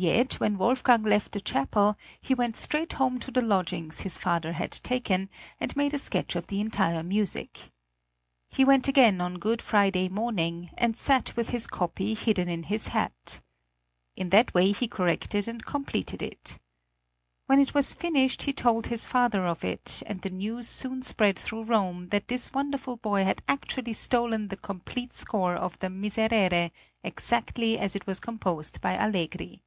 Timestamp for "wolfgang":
0.58-1.02